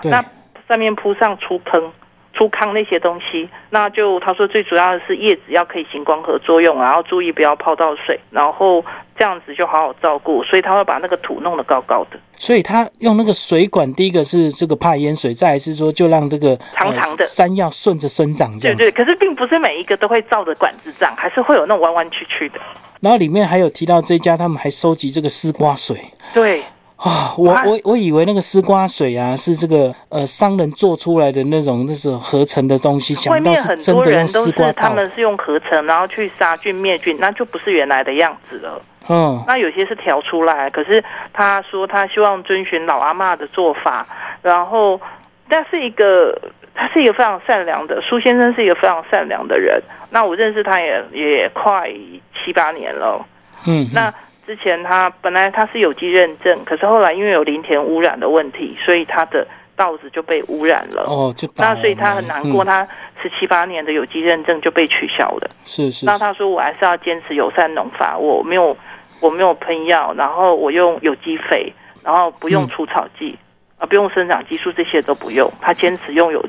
[0.04, 0.22] 那
[0.68, 1.90] 上面铺上粗坑、
[2.36, 8.84] 粗糠那些东西，那就他说最主要的是叶子要可以行光合作用，然后注意不要泡到水，然后
[9.18, 12.20] 这样子就好好照顾，所以他会把那个土弄得高高的。
[12.38, 18.84] 所以他用那个水管，第一个是这个怕淹水，再来是说就让这个长长的呃、山药顺着生长这样子。
[18.84, 22.60] 对对，可是并不是每一个都会照着管子长，还是会有那种弯弯曲曲的。
[23.00, 25.98] 然后里面还有提到这一家他们还收集这个丝瓜水。
[26.34, 26.64] 对，
[27.06, 34.72] 啊，我我我以为那个丝瓜水啊是这个呃商人做出来的那种那种合成的东西，想不到外面很是真的用多人都丝瓜稻。
[34.72, 38.82] 是他们是用合成，然后去杀菌灭菌，那就不是原来的样子了。
[39.08, 44.08] 嗯，那有些是调出来，可是他说他希望遵循老阿妈的做法，
[44.42, 45.00] 然后
[45.48, 46.36] 但是一个
[46.74, 49.80] 他是一个非常善良的苏先生是一个非常善良的人。
[50.10, 51.88] 那我认识他也也快
[52.34, 53.24] 七八年了。
[53.68, 54.12] 嗯，那
[54.46, 61.04] 之前他本来他是有机认证，可是后来因为有林田污染的问题，所以他的稻子就被污染了。
[61.08, 62.88] 哦，就那所以他很难过，嗯他
[63.22, 65.50] 十七八年的有机认证就被取消了。
[65.66, 68.78] 是是是那他说我还是要坚持友善农法，我没有
[69.20, 73.38] 我没有喷药，然后我用有机肥，然后不用嗯除草剂，
[73.78, 75.52] 啊、不用生长激素，这些都不用。
[75.60, 76.46] 他坚持用有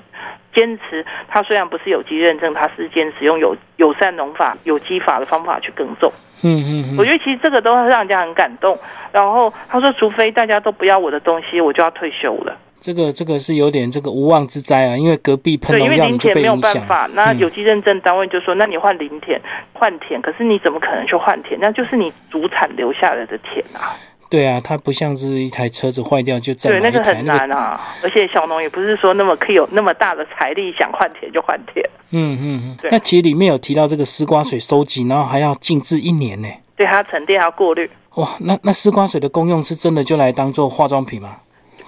[0.57, 6.11] 坚持，他虽然不是有机认证，他是坚持用有友善农法、有机法的方法去耕种。
[6.43, 8.79] 嗯嗯嗯，我觉得其实这个都让人家很感动。
[9.13, 12.57] 然后他说，除非大家都不要我的东西，我就要退休了。
[12.79, 16.75] 这个这个是有点这个无妄之灾啊，因为隔壁喷对，因为农药你就林田没有被影响。
[16.75, 19.41] 办法，那嗯有机认证单位就说，那你换林田
[19.73, 21.59] 换田，可是你怎么可能去换田？
[21.61, 23.97] 那就是你主产留下来的田啊。
[24.29, 27.81] 对啊，它不像是一台车子坏掉就再对，买一台那个很难啊。
[28.03, 31.89] 而且小农也不是说那么可以有那么大的财力，想换铁就换铁。
[32.11, 36.49] 嗯嗯嗯，对那其实里面有提到这个丝瓜水收集，然后还要静置一年呢。
[36.77, 41.37] 对它沉淀还要过滤，哇，那那丝瓜水的功用是真的就来当做化妆品吗？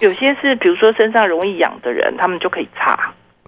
[0.01, 2.95] 有些是比如说身上容易痒的人，他们就可以擦；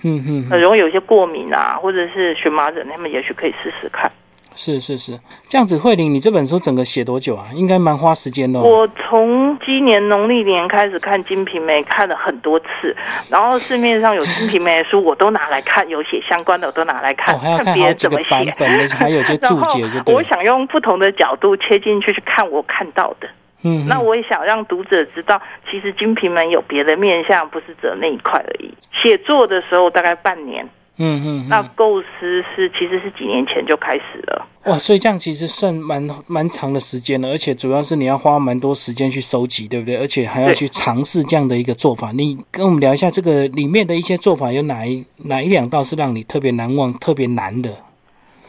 [0.02, 4.10] 嗯嗯，很嗯容易有一些过敏啊，或者是荨麻疹，他们也许可以试试看。
[4.54, 7.46] 是是是，这样子，慧玲，你这本书整个写多久啊？
[7.54, 8.62] 应该蛮花时间的、哦。
[8.62, 12.94] 我从今年农历年开始看《金瓶梅》，看了很多次，
[13.28, 18.30] 然后市面上有《金瓶梅》的书，我都拿来看，有写相关的我都拿来看，哦，还要看别人怎么写。
[18.30, 20.12] 版本的，还有些 注解，就。
[20.12, 23.28] 我想用不同的角度切进去去看我看到的。
[23.62, 28.72] 嗯，那我也想让读者知道，其实《金瓶梅》有别的面向，不是只有那一块而已。
[29.00, 30.66] 写作的时候大概半年，
[31.02, 34.46] 嗯嗯那嗯，构思是其实是几年前就开始了。
[34.66, 39.96] 哇，所以这样其实算蛮蛮长的时间了，而且主要是你要花蛮多时间去收集，对不对？
[39.96, 42.12] 而且还要去尝试这样的一个做法。
[42.12, 47.70] 你跟我们聊一下这个里面的一些做法，有哪一哪一两道是让你特别难忘、特别难的？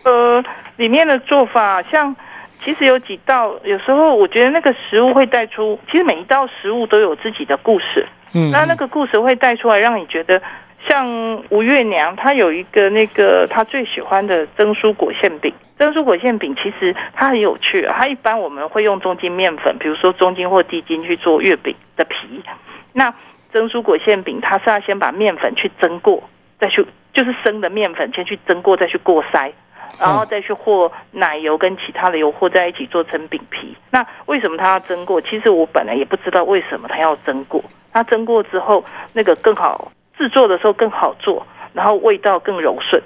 [0.04, 0.44] 呃，
[0.76, 2.16] 里面的做法像。
[2.64, 8.08] 其实有几道，有时候我觉得那个食物会带出，其实每一道食物都有自己的故事。
[8.36, 10.40] 嗯，那那个故事会带出来，让你觉得
[10.92, 15.54] 像吴月娘，她有一个那个她最喜欢的蒸蔬果馅饼。
[15.80, 22.44] 蒸蔬果馅饼其实它很有趣、啊，它一般我们会用中筋面粉，比如说中筋或低筋去做月饼的皮。
[22.92, 23.14] 那
[23.54, 26.22] 蒸蔬果馅饼，它是要先把面粉去蒸过，
[26.60, 29.50] 再去就是生的面粉先去蒸过，再去过筛。
[29.98, 33.74] 然后再去和奶油跟其他的油和在一起做成饼皮。
[33.92, 35.22] 那为什么它要蒸过？
[35.22, 37.64] 其实我本来也不知道为什么它要蒸过。
[37.94, 43.02] 它蒸过之后，那个更好制作的时候更好做，然后味道更柔顺。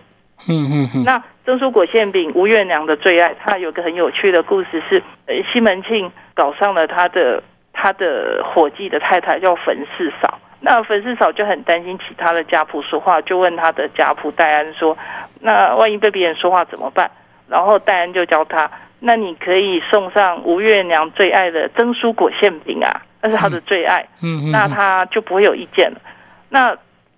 [0.48, 3.34] 嗯嗯嗯，那蒸酥果馅饼，吴月娘的最爱。
[3.44, 7.42] 它有个很有趣的故事是，呃，西门庆搞上了他的
[7.74, 10.38] 他的伙计的太太叫冯四嫂。
[10.60, 14.98] 那冯四嫂就很担心其他的家仆说话，就问他的家仆戴安说
[15.40, 17.10] ：“那万一被别人说话怎么办？”
[17.48, 24.06] 然后戴安就教他：“那你可以送上吴月娘最爱的蒸酥果馅饼啊，那是他的最爱。
[24.22, 25.98] 嗯嗯，那他就不会有意见了。
[26.50, 26.76] 那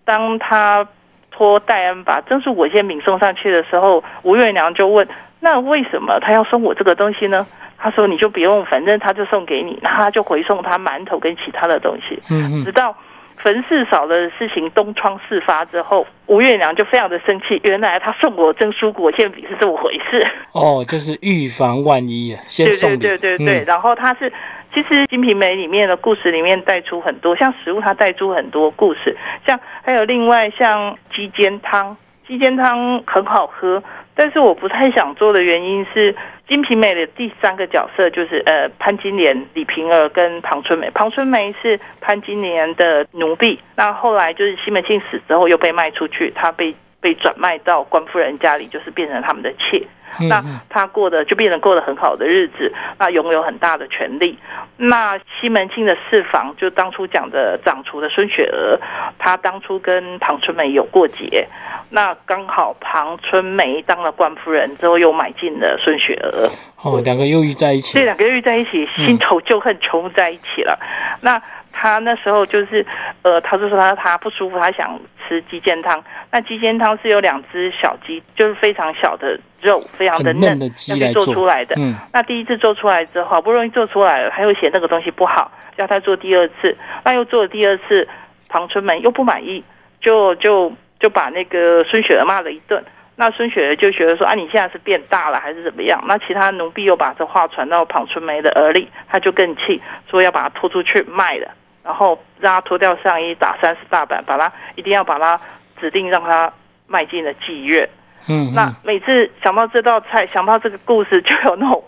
[0.08, 0.88] 当他
[1.32, 5.06] 托戴恩把曾树果馅饼送上去的时候，吴月娘就问
[5.42, 7.46] ：“那为什么他要送我这个东西呢？”
[7.78, 12.18] 他说：“你就不用，反正他就送给你。”他就回送他馒头跟其他的东西。
[12.30, 12.96] 嗯嗯，直到
[13.44, 17.60] 坟事少的事情东窗事发之后，吴月娘就非常的生气。
[17.66, 20.26] 原来他送我蒸蔬果馅饼是这么回事。
[20.54, 22.98] 哦，就是预防万一啊，先送礼。
[22.98, 23.64] 对对对对对。
[23.64, 24.32] 嗯然后他是，
[24.78, 33.82] 其实《金瓶梅》里面的故事里面带出很多，像食物它带出很多故事，像还有另外像鸡煎汤，鸡煎汤很好喝，
[34.14, 36.14] 但是我不太想做的原因是。
[36.50, 40.90] 《金瓶梅》的第三个角色就是呃潘金莲、李瓶儿跟庞春梅。
[40.92, 49.86] 庞春梅是潘金莲的奴婢，那后来就是西门庆死之后又被卖出去，她被被转卖到官夫人家里，就是变成他们的妾。
[50.30, 54.36] 那他过的就变成过得很好的日子，那拥有很大的权利。
[54.78, 58.80] 那西门庆的四房，就当初讲的掌厨的孙雪娥，
[59.20, 61.48] 她当初跟庞春梅有过节，
[61.90, 66.50] 那刚好庞春梅当了官夫人之后，又买进了孙雪娥。
[66.82, 67.94] 哦，两个又遇在一起。
[67.98, 70.80] 这两个遇在一起，新仇旧恨全部在一起了。
[71.22, 71.40] 那
[71.80, 72.84] 他那时候就是，
[73.22, 76.04] 呃，他就说他他不舒服，他想吃鸡煎汤。
[76.32, 81.76] 那鸡煎汤是有两只小鸡，就是非常小的肉，非常的很嫩的鸡要去做来做出来的。
[81.78, 86.76] 嗯，那第一次做出来之后，好不容易做出来了，他又嫌那个东西不好，叫他做第二次。
[87.04, 88.08] 那又做了第二次，
[88.50, 89.64] 庞春梅又不满意，
[90.02, 92.84] 就就就把那个孙雪儿骂了一顿。
[93.20, 96.04] 那孙雪儿就觉得说啊，你现在是变大了还是怎么样？
[96.08, 101.48] 那其他奴婢又把这话传到庞春梅的耳里，他就更气，说要把他拖出去卖了，
[101.88, 105.40] 然后让他脱掉上衣，打三十大板，把他一定要把他
[105.80, 106.52] 指定让他
[106.86, 107.88] 迈进了妓院。
[108.28, 111.82] 嗯，那每次想到这道菜，想到这个故事，就有那种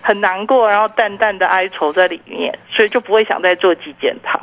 [0.00, 4.40] 很难过，然后淡淡的哀愁在里面，所以就不会想再做鸡煎汤，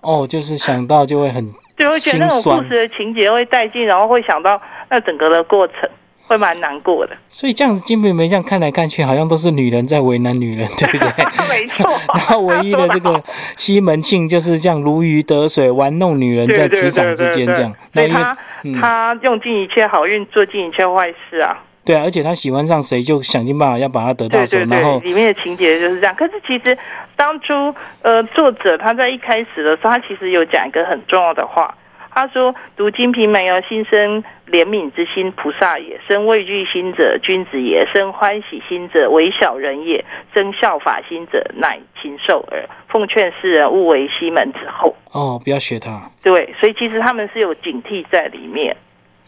[0.00, 5.90] 哦，就是想到就会很就会觉得那种故事的情节会带进，然后会想到那整个的过程，
[6.26, 7.16] 会蛮难过的。
[7.28, 11.08] 所以这样子，金瓶梅这样看来看去，好像都是女人在为难女人，对不对？
[11.48, 11.90] 没错。
[12.14, 13.22] 然后唯一的这个
[13.56, 17.72] 西门庆就是这样如鱼得水，玩弄女人在职场之间这样。
[17.92, 21.56] 所以那他、嗯他用尽一切好运，做尽一切坏事啊！
[21.84, 26.12] 对啊，而且他喜欢上谁，就想尽办法要把他得到手，对对然后对，里面的情节就是这样。
[26.16, 26.76] 可是其实
[27.14, 31.72] 当初呃，作者他在一开始的时候，他其实有讲一个很重要的话。
[32.16, 40.02] 他说：“读《金瓶梅》哦，心生怜悯之心，菩萨也；生畏惧心者，君子也；生欢喜心者，为小人也；
[40.32, 42.66] 生效法心者，乃禽兽耳。
[42.88, 44.96] 奉劝世人勿为西门子后。
[45.12, 46.10] 哦，不要学他。
[46.24, 48.74] 对，所以其实他们是有警惕在里面。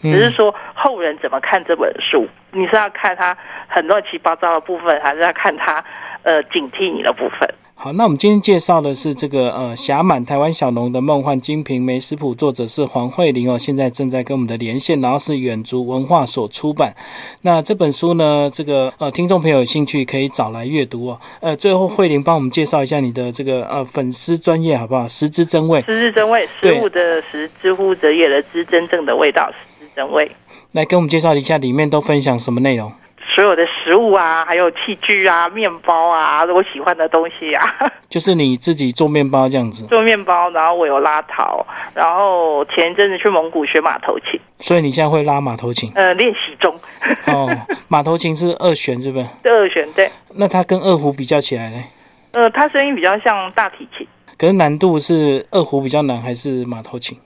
[0.01, 5.85] 只是嗯，说后人怎么看这本书，你是要看他很乱七八糟的部分，还是要看他
[6.23, 7.47] 呃警惕你的部分？
[7.81, 16.93] 好，那我们今天介绍的是这个呃侠满台湾小农的梦幻金瓶梅食谱，作者是黄慧玲哦，现在正在跟我们的连线，然后是远足文化所出版。
[17.43, 21.21] 那这本书呢，这个呃听众朋友有兴趣可以找来阅读哦。
[21.39, 25.07] 呃，最后慧玲帮我们介绍一下你的这个呃粉丝专业好不好？
[25.07, 30.29] 食之真味，食之真味，食对物的食，知乎者也的知，真正的味道，食之真味。
[30.73, 32.93] 来跟我们介绍一下里面都分享什么内容？
[33.39, 37.73] 所有的食物啊，还有器具啊、面包啊，我喜欢的东西啊，
[38.11, 46.77] 就是你自己做面包这样子，做面包，然后我有拉陶，然后前一阵子去蒙古学马头琴，所以你现在会拉马头琴呃，练习中，
[47.33, 47.49] 哦。
[47.87, 49.27] 马头琴是二弦是不是？
[49.45, 51.85] 二弦对，那它跟二胡比较起来呢？
[52.33, 54.05] 呃，它声音比较像大提琴。
[54.37, 57.17] 可是难度是二胡比较难还是马头琴？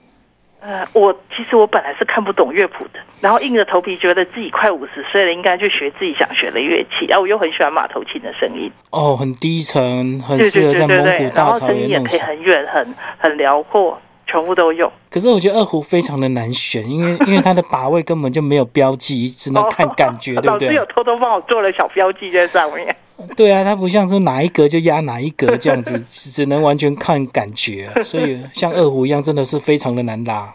[0.65, 7.05] 呃，我其实我本来是看不懂乐谱的，然后硬着头皮觉得自己快五十岁了，应该去学自己想学的乐器。
[7.05, 11.99] 然后我又很喜欢马头琴的声音，哦，很低沉，很对对适合在对对对，蒙古大然后声音也。
[11.99, 13.99] 可以很远、很很辽阔，
[14.33, 14.91] 全部都有。
[15.11, 20.85] 可是我觉得二胡非常的难选，因为 因为它的把位根本就没有标记，只能看感觉， 对不对老师有？
[20.87, 22.95] 偷偷帮我做了小标记在上面。
[23.37, 30.51] 对啊，它不像是哪一格就压哪一格这样子，只只能完全看感觉啊、所以像二胡一样，真的是非常的难拉。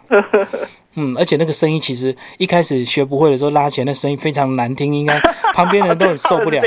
[0.95, 5.17] 嗯，而且那个声音其实一开始学不会的时候拉起来，那声音非常难听，应该
[5.53, 6.61] 旁边人都很受不了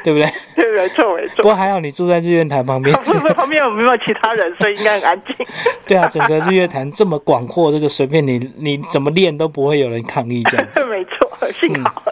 [0.04, 0.30] 对不对？
[0.54, 1.36] 对，没错没错。
[1.38, 5.34] 不过还好你住在日月潭旁边， 不是旁边有没有其他人，所以应该很安静。
[5.86, 10.84] 对啊，整个日月潭这么广阔，这个随便你你怎么练都不会有人抗议这样子。
[10.86, 12.02] 没错，幸好。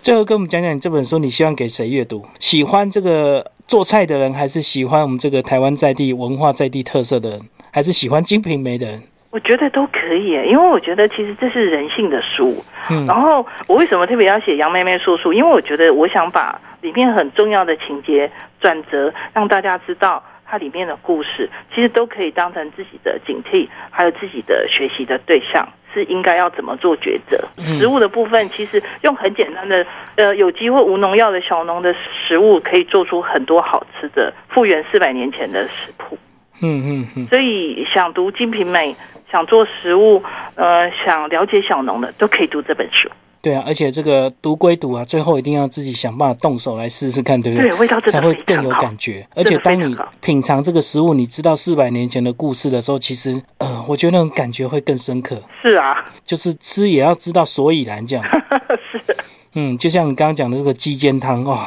[0.00, 2.24] 最后跟我们讲讲你这本书，你希望给谁阅读？
[2.38, 9.02] 喜欢这个做菜的人，还是喜欢我们这个台湾在地文化在地特色的人，还是喜欢《金瓶梅》的人？
[9.32, 12.62] 我觉得都可以耶，因为我觉得其实这是人性的书。
[12.90, 15.32] 嗯然后我为什么特别要写杨妹妹说书？
[15.32, 18.30] 因为我觉得我想把里面很重要的情节
[18.60, 27.42] 转折，让大家知道它里面的故事，其实都可以当成自己的警惕，还有自己的学习的对象，是应该要怎么做抉择。
[27.64, 29.86] 食物的部分，其实用很简单的
[30.16, 31.94] 呃有机会无农药的小农的
[32.28, 36.18] 食物，可以做出很多好吃的，复原四百年前的食谱。
[36.64, 38.92] 嗯嗯嗯，所以想读《金瓶梅》，
[39.32, 40.22] 想做食物，
[40.54, 43.08] 呃，想了解小农的，都可以读这本书。
[43.40, 47.72] 对啊，而且这个读归读啊，最后一定要自己想办法动手来试试看，对不对？
[47.72, 49.26] 味道才会更有感觉。
[49.34, 55.36] 而且当你品尝这个食物，你知道四百年前的故事的时候，其实呃，我觉得那种感觉会更深刻。
[55.60, 58.24] 是啊，就是吃也要知道所以然，这样。
[58.92, 59.16] 是。
[59.54, 61.58] 嗯，就像你刚刚讲的这个鸡尖汤哦，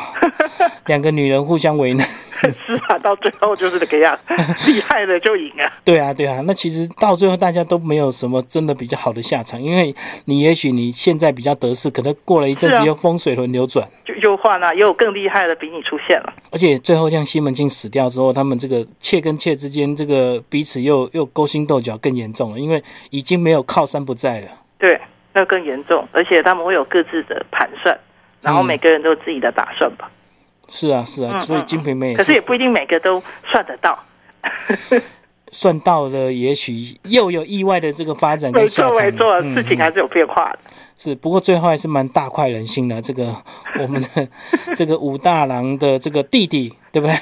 [0.87, 2.07] 两个女人互相为难。
[2.67, 4.15] 是啊，到最后就是这个样，
[4.67, 5.71] 厉害的就赢啊。
[5.83, 16.33] 对啊，对啊，那其实到最后大家都没有什么真的比较好的下场，因为你也许你现在比较得势，可能过了一阵子又风水轮流转，就又换了，又有更厉害的比你出现了。
[16.51, 24.47] 而且最后像西门庆死掉之后，他们这个妾跟妾之间这个彼此又又勾心斗角更严重了，因为已经没有靠山不在了。
[24.77, 24.99] 对，
[25.35, 27.95] 那更严重，而且他们会有各自的盘算，
[28.41, 30.09] 然后每个人都有自己的打算吧。
[30.69, 33.21] 是啊，是啊，所以《金瓶梅》可是也不一定每个都
[33.51, 33.99] 算得到，
[35.51, 38.95] 算到了，也许又有意外的这个发展跟下场。
[38.95, 40.59] 没错，事情还是有变化的。
[40.97, 43.01] 是，不过最后还是蛮大快人心的。
[43.01, 43.35] 这个
[43.79, 44.27] 我们的
[44.73, 47.13] 这个武大郎的这个弟弟，对不对？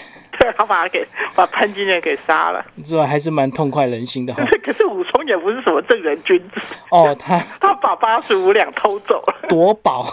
[0.43, 3.07] 对， 他把他给把潘金莲给杀了，是吧？
[3.07, 4.43] 还是蛮痛快人心的哈。
[4.63, 10.05] 可是武松也不是什么正人君子哦， 他他把八十五两偷走了，夺宝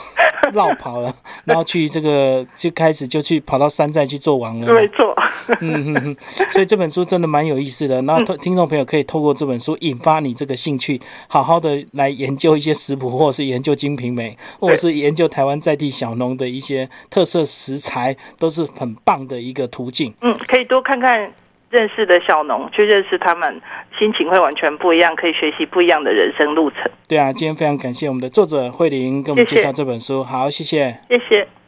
[0.53, 1.15] 绕跑了，
[1.45, 4.73] 然后去这个就开始就去跑到山寨去做王了。
[4.73, 5.15] 没错，
[5.61, 6.17] 嗯嗯，
[6.51, 8.01] 所以这本书真的蛮有意思的。
[8.03, 20.13] 然后听众朋友可以透过这本书引发你这个兴趣，好好的来研究一些食谱，或者是研究《金瓶梅》，或者是研究台湾在地小农的一些特色食材，都是很棒的一个途径。
[20.23, 21.33] 嗯，可以多看看
[21.71, 23.61] 认识的小农，去认识他们，
[23.99, 26.83] 心情会完全不一样，可以学习不一样的人生路程。
[27.09, 31.60] 对啊，今天非常感谢我们的作者慧玲给我们介绍这本书，好，谢谢，谢谢。